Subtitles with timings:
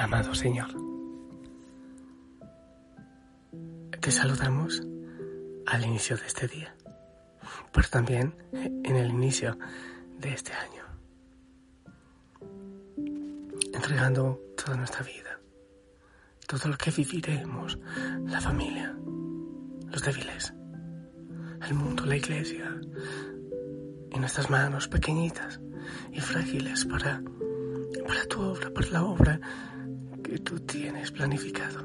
[0.00, 0.70] Amado Señor,
[4.00, 4.82] te saludamos
[5.66, 6.74] al inicio de este día,
[7.70, 9.58] pero también en el inicio
[10.18, 10.84] de este año,
[13.74, 15.38] entregando toda nuestra vida,
[16.46, 17.78] todo lo que viviremos,
[18.24, 18.96] la familia,
[19.92, 20.54] los débiles,
[21.68, 22.74] el mundo, la iglesia,
[24.12, 25.60] en nuestras manos pequeñitas
[26.10, 27.22] y frágiles para,
[28.08, 29.40] para tu obra, para la obra
[30.30, 31.80] que tú tienes planificado.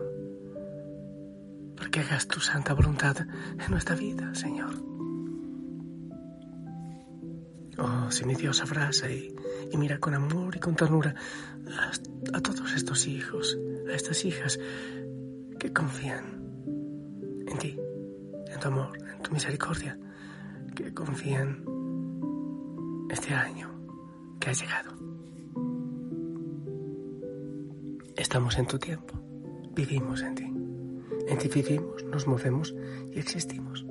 [1.76, 4.70] Porque hagas tu santa voluntad en nuestra vida, Señor.
[7.80, 9.36] Oh, si mi Dios abraza y,
[9.76, 11.16] mira con amor y con ternura
[12.34, 13.58] a todos estos hijos,
[13.90, 14.60] a estas hijas
[15.60, 16.24] que confían
[17.48, 17.80] en ti,
[18.48, 19.98] en tu amor, en tu misericordia,
[20.76, 21.66] que confían
[23.10, 23.72] este año
[24.40, 24.95] que ha llegado.
[28.16, 29.14] Estamos en tu tiempo,
[29.76, 30.44] vivimos en ti.
[31.28, 32.74] En ti vivimos, nos movemos
[33.12, 33.86] y existimos.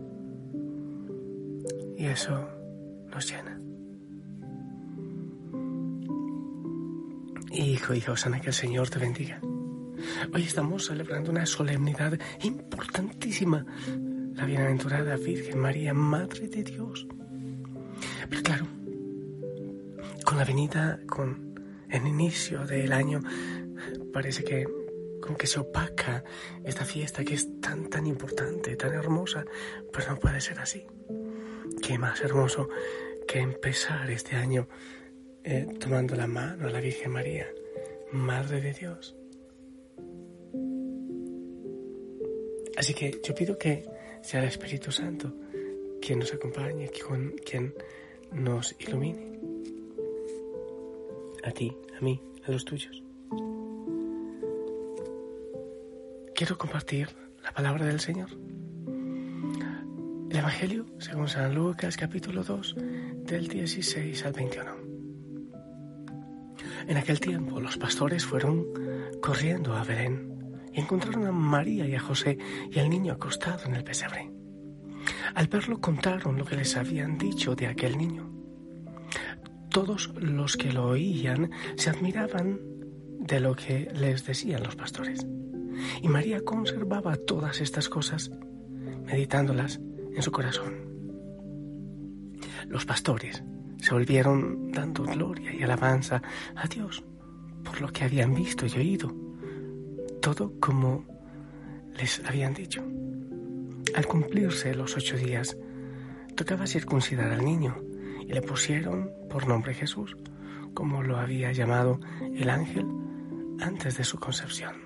[1.97, 2.49] Y eso
[3.13, 3.61] nos llena.
[7.53, 9.41] Hijo y Osana, que el Señor te bendiga.
[10.33, 13.67] Hoy estamos celebrando una solemnidad importantísima,
[14.35, 17.07] la bienaventurada Virgen María, Madre de Dios.
[18.31, 18.67] Pero claro,
[20.25, 21.55] con la venida, con
[21.91, 23.21] el inicio del año,
[24.15, 24.65] parece que
[25.21, 26.23] como que se opaca
[26.65, 29.45] esta fiesta que es tan tan importante, tan hermosa,
[29.93, 30.87] pues no puede ser así.
[31.83, 32.69] Qué más hermoso
[33.27, 34.69] que empezar este año
[35.43, 37.49] eh, tomando la mano a la Virgen María,
[38.13, 39.17] Madre de Dios.
[42.77, 43.85] Así que yo pido que
[44.23, 45.35] sea el Espíritu Santo
[46.01, 47.75] quien nos acompañe, quien
[48.31, 49.41] nos ilumine.
[51.43, 53.03] A ti, a mí, a los tuyos.
[56.35, 57.09] Quiero compartir
[57.43, 58.29] la palabra del Señor.
[60.31, 62.75] El Evangelio, según San Lucas, capítulo 2,
[63.25, 64.77] del 16 al 21.
[66.89, 68.67] En aquel tiempo los pastores fueron
[69.23, 72.37] corriendo a Belén y encontraron a María y a José
[72.71, 74.31] y al niño acostado en el pesebre.
[75.35, 78.29] Al verlo contaron lo que les habían dicho de aquel niño.
[79.71, 82.61] Todos los que lo oían se admiraban
[83.21, 85.25] de lo que les decían los pastores.
[86.03, 88.31] Y María conservaba todas estas cosas,
[89.05, 89.81] meditándolas
[90.15, 90.75] en su corazón.
[92.69, 93.43] Los pastores
[93.79, 96.23] se volvieron dando gloria y alabanza
[96.57, 97.05] a Dios
[97.63, 99.15] por lo que habían visto y oído,
[100.21, 101.05] todo como
[101.99, 102.83] les habían dicho.
[103.95, 105.57] Al cumplirse los ocho días,
[106.37, 107.77] tocaba circuncidar al niño
[108.21, 110.17] y le pusieron por nombre Jesús,
[110.75, 112.01] como lo había llamado
[112.35, 112.87] el ángel
[113.61, 114.84] antes de su concepción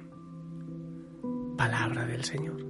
[1.59, 2.65] palabra del Señor.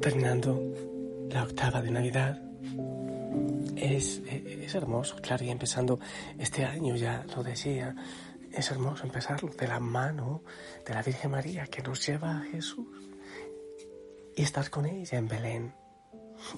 [0.00, 0.72] Terminando
[1.28, 2.42] la octava de Navidad,
[3.76, 6.00] es, es, hermoso, claro, y empezando
[6.38, 7.94] este año, ya lo decía,
[8.50, 10.42] es hermoso empezarlo de la mano
[10.86, 12.88] de la Virgen María que nos lleva a Jesús
[14.34, 15.74] y estar con ella en Belén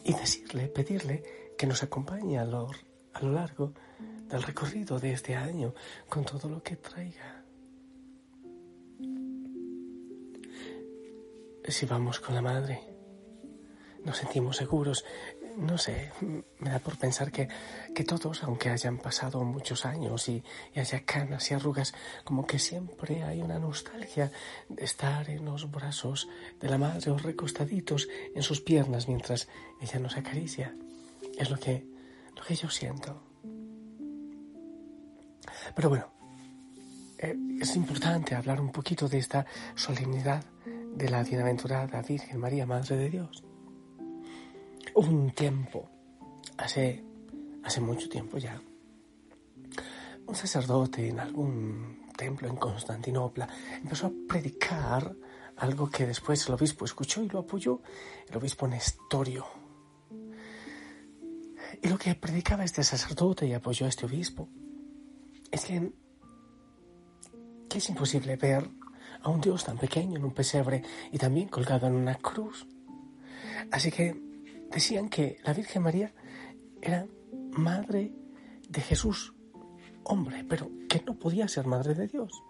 [0.04, 1.24] y decirle, pedirle
[1.58, 2.70] que nos acompañe a lo,
[3.14, 3.74] a lo largo
[4.28, 5.74] del recorrido de este año
[6.08, 7.41] con todo lo que traiga.
[11.68, 12.80] Si vamos con la madre.
[14.04, 15.04] Nos sentimos seguros.
[15.56, 16.10] No sé,
[16.58, 17.46] me da por pensar que,
[17.94, 20.42] que todos, aunque hayan pasado muchos años y,
[20.74, 21.92] haya canas y arrugas,
[22.24, 24.32] como que siempre hay una nostalgia
[24.68, 26.28] de estar en los brazos
[26.58, 29.48] de la madre o recostaditos en sus piernas mientras
[29.80, 30.74] ella nos acaricia.
[31.38, 31.86] Es lo que,
[32.34, 33.22] lo que yo siento.
[35.74, 36.12] Pero bueno,
[37.18, 40.44] eh, es importante hablar un poquito de esta solemnidad
[40.94, 43.44] de la bienaventurada Virgen María, Madre de Dios.
[44.94, 45.88] un tiempo,
[46.58, 47.04] hace,
[47.64, 48.60] hace mucho tiempo ya,
[50.26, 53.48] un sacerdote en algún templo en Constantinopla
[53.82, 55.14] empezó a predicar
[55.56, 57.80] algo que después el obispo escuchó y lo apoyó,
[58.28, 59.46] el obispo Nestorio.
[61.80, 64.48] Y lo que predicaba este sacerdote y apoyó a este obispo
[65.50, 65.92] es que,
[67.68, 68.68] que es imposible ver
[69.22, 72.66] a un Dios tan pequeño en un pesebre y también colgado en una cruz.
[73.70, 74.20] Así que
[74.70, 76.12] decían que la Virgen María
[76.80, 77.06] era
[77.52, 78.12] madre
[78.68, 79.34] de Jesús,
[80.04, 82.42] hombre, pero que no podía ser madre de Dios.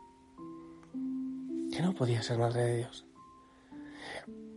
[1.71, 3.07] Que no podía ser madre de Dios.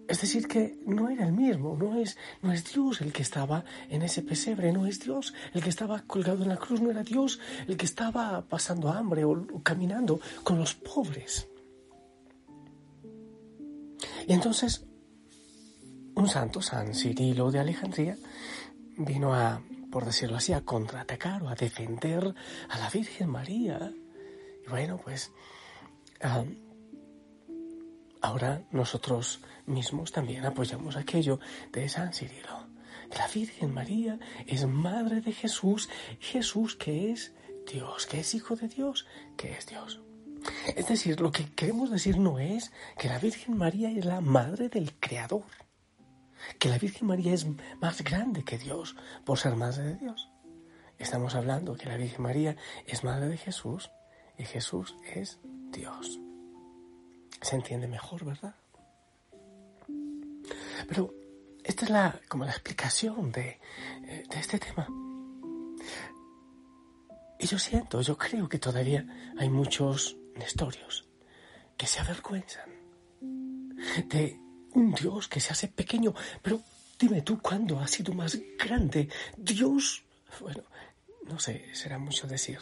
[0.07, 3.65] Es decir, que no era el mismo, no es, no es Dios el que estaba
[3.89, 7.03] en ese pesebre, no es Dios el que estaba colgado en la cruz, no era
[7.03, 11.47] Dios el que estaba pasando hambre o caminando con los pobres.
[14.27, 14.85] Y entonces
[16.15, 18.17] un santo, San Cirilo de Alejandría,
[18.97, 19.61] vino a,
[19.91, 22.33] por decirlo así, a contraatacar o a defender
[22.69, 23.91] a la Virgen María.
[24.65, 25.31] Y bueno, pues
[28.21, 31.39] ahora nosotros mismos también apoyamos aquello
[31.71, 32.65] de San Cirilo.
[33.15, 34.17] La Virgen María
[34.47, 35.89] es madre de Jesús,
[36.19, 37.33] Jesús que es
[37.71, 39.05] Dios, que es hijo de Dios,
[39.35, 40.04] que es Dios.
[40.75, 44.69] Es decir, lo que queremos decir no es que la Virgen María es la madre
[44.69, 45.45] del Creador,
[46.59, 47.47] que la Virgen María es
[47.79, 48.95] más grande que Dios
[49.25, 50.29] por ser madre de Dios.
[50.97, 52.55] Estamos hablando que la Virgen María
[52.87, 53.91] es madre de Jesús
[54.37, 56.19] y Jesús es Dios.
[57.41, 58.55] Se entiende mejor, ¿verdad?
[60.87, 61.13] Pero
[61.63, 63.59] esta es la, como la explicación de,
[64.07, 64.87] eh, de este tema.
[67.39, 69.05] Y yo siento, yo creo que todavía
[69.37, 71.07] hay muchos nestorios
[71.77, 72.69] que se avergüenzan
[74.07, 74.39] de
[74.73, 76.13] un Dios que se hace pequeño.
[76.41, 76.61] Pero
[76.99, 79.09] dime tú, ¿cuándo ha sido más grande?
[79.37, 80.03] Dios,
[80.39, 80.63] bueno,
[81.27, 82.59] no sé, será mucho decir.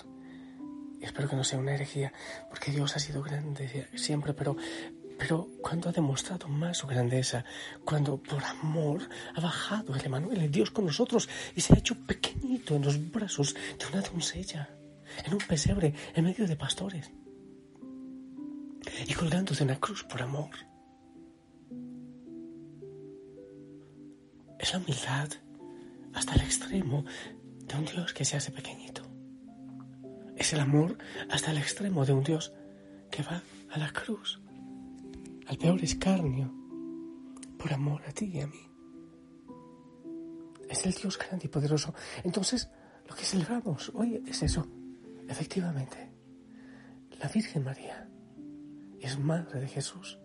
[1.01, 2.13] espero que no sea una herejía,
[2.49, 4.55] porque Dios ha sido grande siempre, pero,
[5.17, 7.43] pero cuando ha demostrado más su grandeza,
[7.83, 11.95] cuando por amor ha bajado el Emanuel, el Dios con nosotros, y se ha hecho
[12.05, 14.69] pequeñito en los brazos de una doncella,
[15.25, 17.11] en un pesebre, en medio de pastores,
[19.07, 20.51] y colgándose en la cruz por amor.
[24.59, 25.29] Es la humildad
[26.13, 27.03] hasta el extremo
[27.59, 29.01] de un Dios que se hace pequeñito.
[30.37, 30.97] Es el amor
[31.29, 32.53] hasta el extremo de un Dios
[33.11, 34.41] que va a la cruz,
[35.47, 36.53] al peor escarnio,
[37.57, 38.69] por amor a ti y a mí.
[40.69, 41.93] Es el Dios grande y poderoso.
[42.23, 42.69] Entonces,
[43.07, 44.65] lo que celebramos hoy es eso.
[45.27, 46.11] Efectivamente,
[47.19, 48.09] la Virgen María
[49.03, 50.19] es madre de Jesús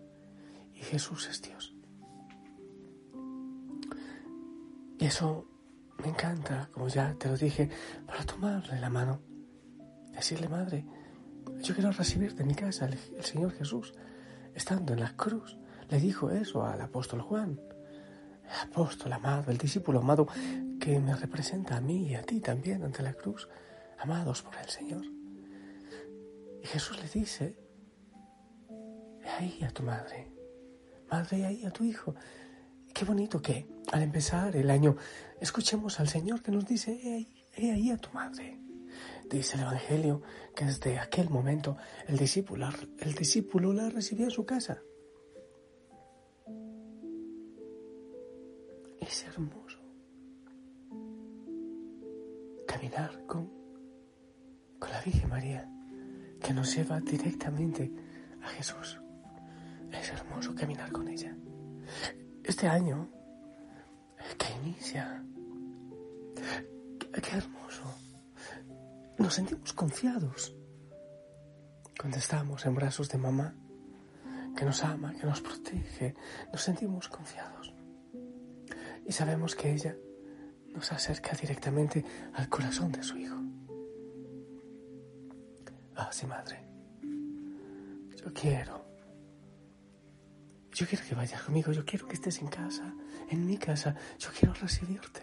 [0.73, 1.75] y Jesús es Dios.
[4.97, 5.45] Y eso
[6.01, 7.69] me encanta, como ya te lo dije,
[8.05, 9.21] para tomarle la mano,
[10.13, 10.85] decirle, Madre,
[11.61, 13.93] yo quiero recibirte en mi casa, el, Señor Jesús,
[14.53, 15.57] estando en la cruz,
[15.89, 17.59] le dijo eso al apóstol Juan,
[18.43, 20.27] el apóstol amado, el discípulo amado,
[20.79, 23.49] que me representa a mí y a ti también ante la cruz,
[23.99, 25.05] amados por el Señor.
[26.61, 27.57] Y Jesús le dice,
[29.39, 30.27] ahí a tu madre,
[31.09, 32.13] madre, ahí a tu hijo.
[32.93, 34.97] Qué bonito que al empezar el año
[35.39, 36.91] escuchemos al Señor que nos dice,
[37.55, 38.59] he ahí, a tu madre.
[39.29, 40.21] Dice el Evangelio
[40.55, 41.77] que desde aquel momento
[42.07, 42.67] el discípulo,
[42.99, 44.81] el discípulo la recibió a su casa.
[48.99, 49.79] Es hermoso
[52.67, 53.49] caminar con,
[54.77, 55.69] con la Virgen María
[56.41, 57.91] que nos lleva directamente
[58.41, 58.99] a Jesús.
[59.91, 61.35] Es hermoso caminar con ella.
[62.43, 63.09] Este año
[64.37, 65.23] que inicia,
[66.99, 67.83] qué, hermoso.
[69.17, 70.55] Nos sentimos confiados
[71.99, 73.53] cuando estamos en brazos de mamá,
[74.55, 76.15] que nos ama, que nos protege.
[76.51, 77.73] Nos sentimos confiados.
[79.05, 79.95] Y sabemos que ella
[80.73, 83.35] nos acerca directamente al corazón de su hijo.
[85.95, 86.65] Ah, sí, madre.
[88.15, 88.78] Yo quiero
[90.79, 92.93] yo quiero que vayas conmigo, yo quiero que estés en casa,
[93.29, 95.21] en mi casa, yo quiero recibirte.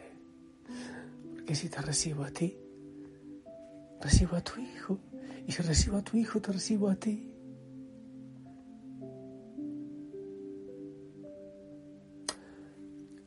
[1.35, 2.55] Porque si te recibo a ti,
[3.99, 4.99] recibo a tu hijo.
[5.47, 7.33] Y si recibo a tu hijo, te recibo a ti.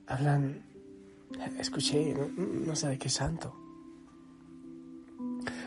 [0.06, 0.62] Hablan,
[1.58, 3.56] escuché, no, sé de qué santo,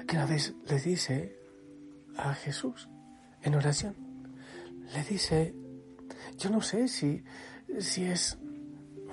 [0.06, 1.36] que una vez le dice
[2.16, 2.88] a Jesús
[3.42, 3.96] en oración,
[4.94, 5.56] le dice,
[6.36, 7.22] yo no sé si,
[7.78, 8.38] si es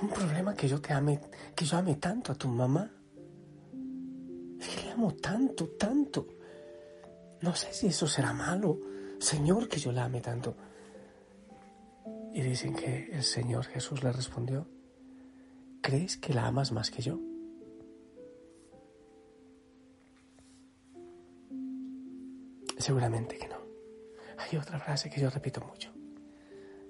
[0.01, 1.19] un problema que yo te ame,
[1.55, 2.89] que yo ame tanto a tu mamá.
[4.59, 6.27] Es que le amo tanto, tanto.
[7.41, 8.79] No sé si eso será malo,
[9.19, 10.55] Señor, que yo la ame tanto.
[12.33, 14.67] Y dicen que el Señor Jesús le respondió,
[15.81, 17.19] ¿crees que la amas más que yo?
[22.77, 23.57] Seguramente que no.
[24.37, 25.98] Hay otra frase que yo repito mucho.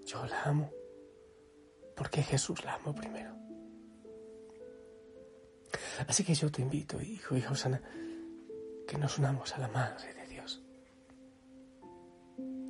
[0.10, 0.72] Yo la amo
[1.96, 3.36] porque Jesús la amó primero.
[6.08, 7.80] Así que yo te invito, hijo, hija Osana,
[8.88, 10.64] que nos unamos a la Madre de Dios,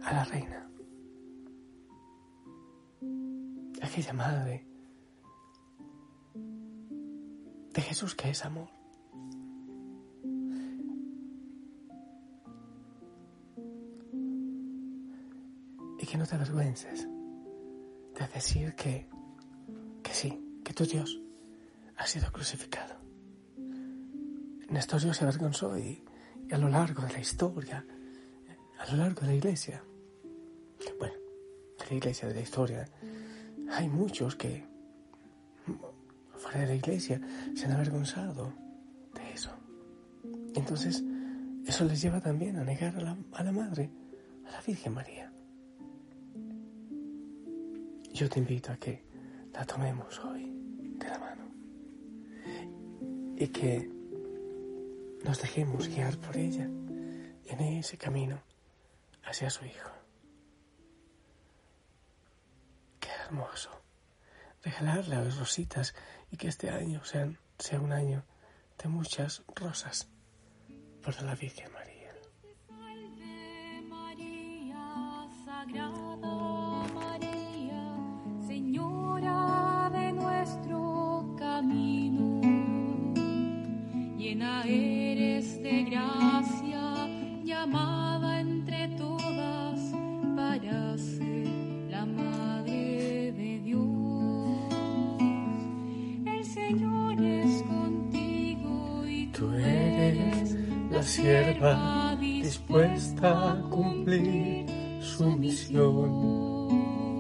[0.04, 0.70] a la Reina,
[3.82, 4.68] aquella Madre
[7.74, 8.68] de Jesús que es amor.
[16.00, 17.08] Y que no te avergüences
[18.20, 19.08] de decir que
[20.12, 21.20] sí, que tu Dios
[21.98, 22.96] ha sido crucificado.
[24.70, 26.04] Nestor se avergonzó y,
[26.48, 27.86] y a lo largo de la historia,
[28.80, 29.84] a lo largo de la iglesia,
[31.00, 31.16] bueno,
[31.80, 32.90] de la iglesia, de la historia,
[33.72, 34.66] hay muchos que
[36.36, 37.20] fuera de la iglesia
[37.56, 38.54] se han avergonzado
[39.14, 39.52] de eso.
[40.56, 41.04] Entonces,
[41.66, 43.90] eso les lleva también a negar a la, a la Madre,
[44.48, 45.32] a la Virgen María.
[48.20, 49.02] Yo te invito a que
[49.54, 50.52] la tomemos hoy
[50.98, 51.46] de la mano
[53.38, 53.90] y que
[55.24, 58.44] nos dejemos guiar por ella en ese camino
[59.24, 59.90] hacia su Hijo.
[63.00, 63.70] Qué hermoso
[64.66, 65.96] regalarle a las rositas
[66.30, 68.26] y que este año sea un año
[68.84, 70.10] de muchas rosas
[71.02, 72.12] por la Virgen María.
[103.20, 104.66] Dispuesta a cumplir
[105.02, 107.20] su misión.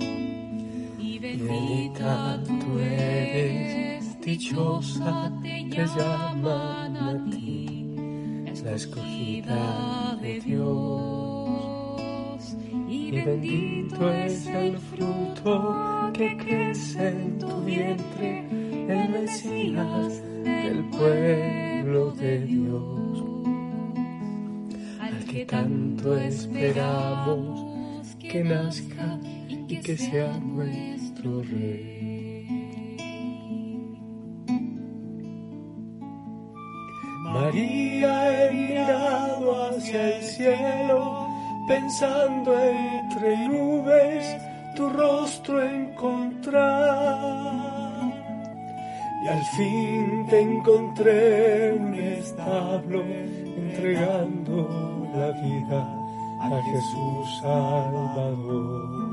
[0.98, 7.96] Y bendita tú eres, dichosa te llama a ti,
[8.64, 11.68] la escogida de Dios.
[12.88, 18.48] Y bendito es el fruto que crece en tu vientre,
[18.88, 23.29] el Mesías del pueblo de Dios.
[25.50, 32.96] Tanto esperamos que nazca y que sea nuestro Rey.
[37.34, 41.28] María he mirado hacia el cielo,
[41.68, 44.38] pensando entre nubes
[44.76, 46.54] tu rostro encontrar.
[49.24, 56.00] Y al fin te encontré en un establo, entregando la vida
[56.40, 59.10] a Jesús Salvador.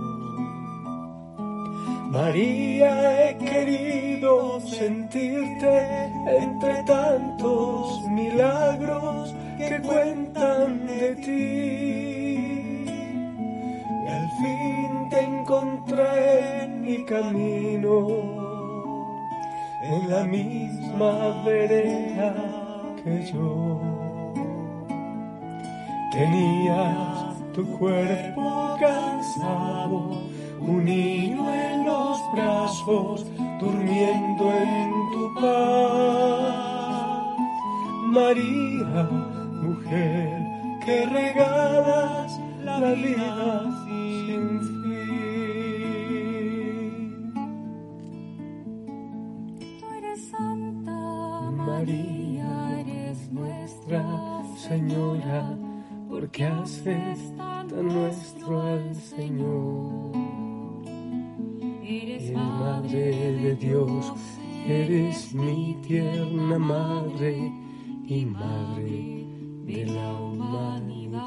[2.11, 6.05] María, he querido sentirte
[6.39, 12.87] entre tantos milagros que cuentan de ti.
[14.05, 18.09] Y al fin te encontré en mi camino,
[19.83, 22.35] en la misma vereda
[23.03, 24.06] que yo.
[26.17, 30.23] Tenías tu cuerpo cansado
[30.63, 33.27] un niño en los brazos,
[33.61, 37.37] durmiendo en tu paz.
[38.07, 39.09] María,
[39.63, 40.41] mujer,
[40.87, 43.86] que regalas la vida
[56.37, 60.13] porque haces tan nuestro al Señor.
[61.83, 64.13] Eres Madre de Dios,
[64.67, 67.51] eres mi tierna Madre
[68.07, 69.25] y Madre
[69.65, 71.23] de la humanidad.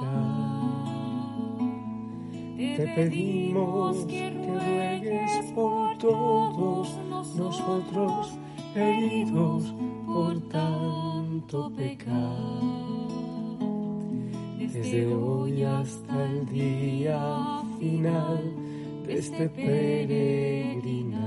[2.56, 6.96] Te pedimos que ruegues por todos
[7.36, 8.38] nosotros
[8.76, 9.74] heridos
[10.06, 12.99] por tanto pecado
[14.82, 18.40] desde hoy hasta el día final
[19.06, 21.20] de este peregrinar.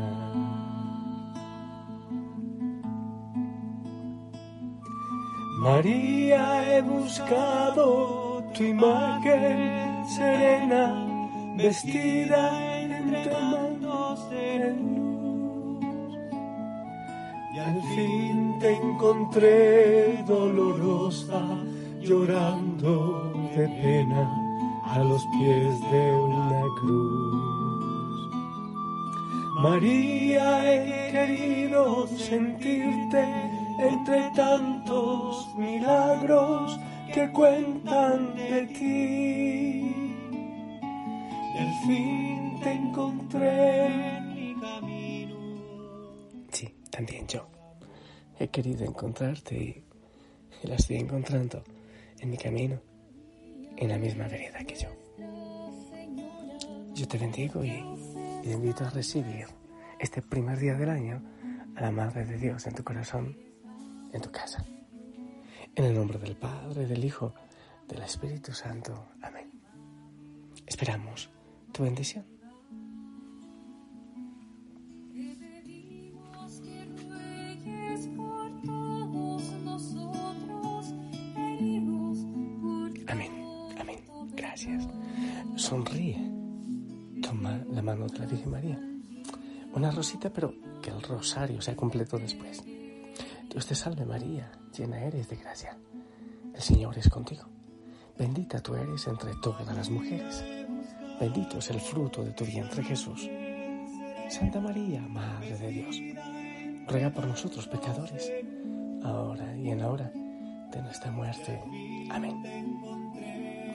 [5.60, 10.84] María, he buscado tu imagen serena,
[11.58, 12.42] vestida
[12.80, 15.84] entre manos de luz.
[17.54, 21.42] Y al fin te encontré dolorosa
[22.02, 24.22] llorando de pena
[24.84, 27.52] a los pies de una cruz.
[29.60, 33.24] María, he querido sentirte
[33.78, 36.78] entre tantos milagros
[37.14, 39.94] que cuentan de ti.
[41.54, 45.36] Y al fin te encontré en mi camino.
[46.50, 47.46] Sí, también yo.
[48.40, 49.84] He querido encontrarte y,
[50.64, 51.62] y la estoy encontrando
[52.22, 52.80] en mi camino,
[53.76, 54.88] en la misma vereda que yo.
[56.94, 57.84] Yo te bendigo y
[58.42, 59.46] te invito a recibir
[59.98, 61.22] este primer día del año
[61.74, 63.36] a la Madre de Dios en tu corazón
[64.12, 64.64] en tu casa.
[65.74, 67.34] En el nombre del Padre, del Hijo,
[67.88, 69.08] del Espíritu Santo.
[69.22, 69.50] Amén.
[70.66, 71.30] Esperamos
[71.72, 72.24] tu bendición.
[85.56, 86.18] Sonríe.
[87.22, 88.80] Toma la mano de la Virgen María.
[89.74, 92.64] Una rosita, pero que el rosario sea completo después.
[93.50, 95.76] Dios te salve María, llena eres de gracia.
[96.54, 97.44] El Señor es contigo.
[98.18, 100.44] Bendita tú eres entre todas las mujeres.
[101.20, 103.28] Bendito es el fruto de tu vientre Jesús.
[104.28, 106.00] Santa María, Madre de Dios,
[106.88, 108.32] ruega por nosotros pecadores,
[109.04, 110.10] ahora y en la hora
[110.72, 111.60] de nuestra muerte.
[112.10, 112.42] Amén.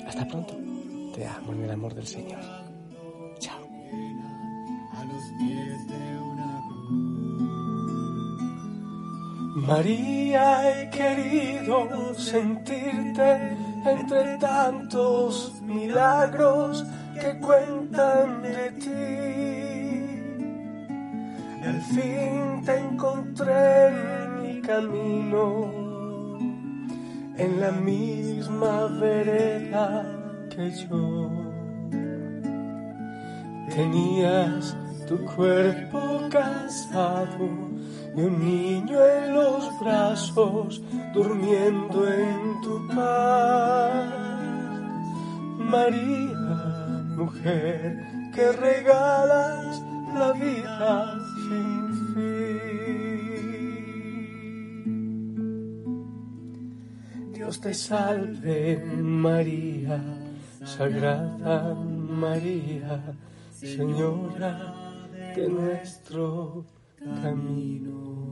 [0.08, 0.58] Hasta pronto.
[1.18, 2.40] Te amo en el amor del Señor.
[3.40, 3.58] Chao.
[3.58, 6.62] a los pies de una
[9.66, 16.86] María, he querido sentirte entre tantos milagros
[17.20, 18.94] que cuentan de ti.
[21.68, 25.72] Al fin te encontré en mi camino,
[27.38, 30.17] en la misma vereda
[30.58, 31.30] que yo.
[33.70, 34.76] Tenías
[35.08, 36.00] tu cuerpo
[36.32, 37.48] cansado
[38.16, 40.82] y un niño en los brazos
[41.14, 44.14] durmiendo en tu paz.
[45.60, 49.84] María, mujer que regalas
[50.18, 52.58] la vida sin fin.
[57.34, 60.02] Dios te salve María,
[60.68, 63.16] Sagrada María,
[63.52, 66.66] Señora de nuestro
[67.22, 68.27] camino.